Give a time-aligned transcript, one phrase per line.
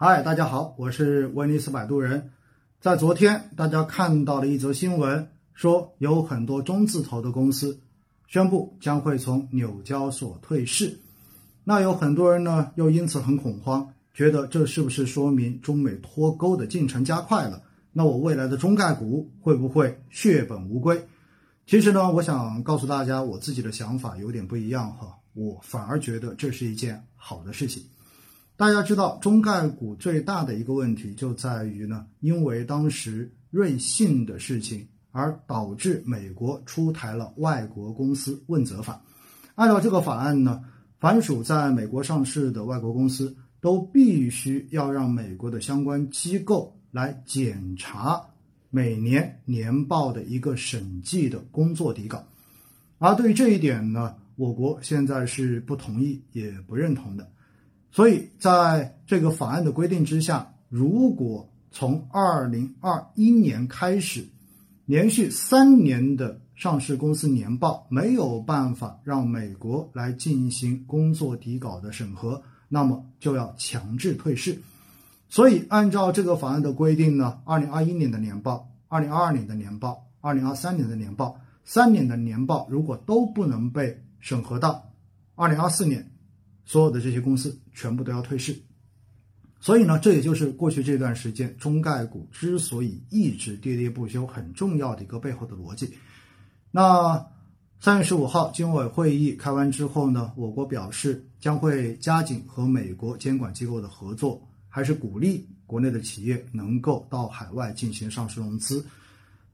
[0.00, 2.30] 嗨，大家好，我是威尼斯摆渡人。
[2.80, 7.80] 在昨天，大家看到了一则新闻，说有很多中字头的公司
[8.28, 10.96] 宣布将会从纽交所退市。
[11.64, 17.60] 那有很多人呢，又因此很恐慌，觉得这是不是说明中美脱钩的进程加快了？
[17.92, 21.08] 那我未来的中概股会不会血本无归？
[21.66, 27.82] 其实呢，我想告诉大家，我自己的想法有点不一样哈，我反而觉得这是一件好的事情。
[28.58, 39.00] 大家知道，中概股最大的一个问题就在于呢，因为当时瑞信的事情，而导致美国出台了外国公司问责法。
[39.54, 40.60] 按照这个法案呢，
[40.98, 48.20] 凡属在美国上市的外国公司，都必须要让美国的相关机构来检查
[48.70, 52.26] 每年年报的一个审计的工作底稿。
[52.98, 57.30] 而对于这一点呢，我国现在是不同意也不认同的。
[57.90, 64.26] 所以，在这个法案的规定之下，如果从二零二一年开始，
[64.84, 74.58] 连续三年的上市公司年报没有办法让美国来进行工作底稿的审核，那么就要强制退市。
[75.28, 84.90] 所以，按照这个法案的规定呢，二零二一年的年报、二零二二年的年报、二零二三年的年报，三年的年报如果都不能被审核到
[85.34, 86.10] 二零二四年。
[86.68, 88.54] 所有的这些公司全部都要退市，
[89.58, 95.94] 所以呢，这也就是过去这段时间中概股之所以一直喋喋不休很重要的一个背后的逻辑。
[96.70, 97.26] 那
[97.80, 108.84] 三月十五号经委会议开完之后呢，我国表示将会加紧和美国监管机构的合作，还是鼓励国内的企业能够到海外进行上市融资。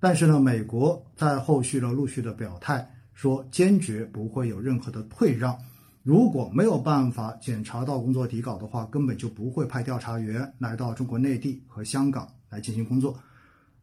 [0.00, 5.54] 但是呢，美国在后续呢陆续的表态说，坚决不会有任何的退让。
[6.02, 13.16] 如果没有办法检查到工作底稿的话，根本就不会派调查员来到中国内地和香港来进行工作。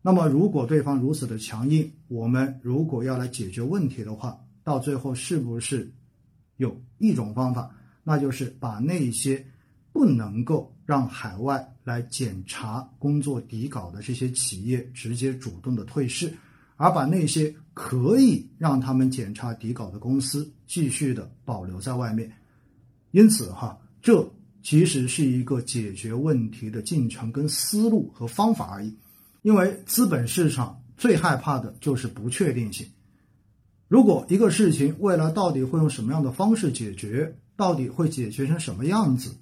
[0.01, 5.89] 那么，如果对方如此的强硬，我们如果要来解决问题的话，到最后是不是
[6.57, 7.73] 有一种方法，
[8.03, 9.45] 那就是把那些
[9.93, 16.33] 不能够让海外来检查工作底稿的这些企业直接主动的退市？
[16.81, 22.31] 而把那些可以让他们检查底稿的公司继续的保留在外面，
[23.11, 24.25] 因此哈，这
[24.63, 28.97] 其实是一个解决问题的进程、跟思路和方法而已。
[29.41, 32.87] 因为资本市场最害怕的就是不确定性。
[33.89, 39.35] 如果一个事情未来到底会用什么样的方式解决，到底会解决成什么样子，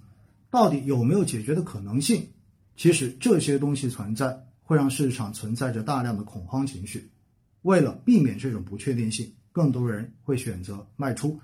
[0.49, 2.27] 到底有没有解决的可能性，
[2.75, 7.07] 其实这些东西存在，会让市场存在着大量的恐慌情绪。
[7.67, 11.37] 为了避免这种不确定性，更多人会选择卖出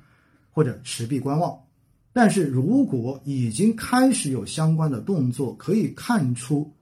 [0.52, 1.60] 或者持币观望。
[2.14, 6.74] 但是如果已经开始有相关的动作，可以看出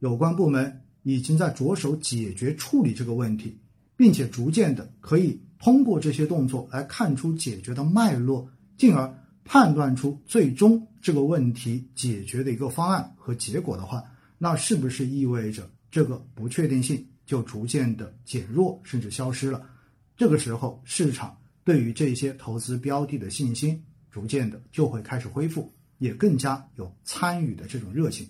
[0.00, 3.56] 有关部门已经在着手解决处理这个问题，
[3.96, 9.14] 并且逐渐的可以通过这些动作来看出解决的脉络，进而
[9.44, 14.02] 判断出最终这个问题解决的一个方案和结果的话，
[14.38, 17.06] 那是不是意味着这个不确定性？
[17.28, 19.68] 就逐渐的减弱，甚至消失了。
[20.16, 28.26] 这个时候，市场对于这些投资标的的信心逐渐的就会开始恢复，也更加有参与的这种热情。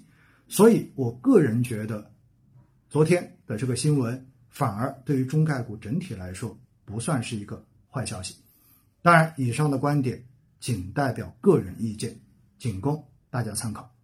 [0.48, 2.10] 所以，我个人觉得，
[2.88, 8.34] 昨天的这个新闻反而对于中概股整体来说不算是一个坏消息。
[9.00, 10.20] 当然，以上的观点
[10.58, 12.18] 仅代表个人意见，
[12.58, 13.97] 仅供大家参考。